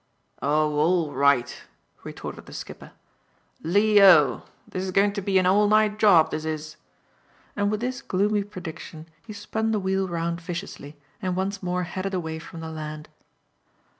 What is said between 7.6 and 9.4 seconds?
with this gloomy prediction, he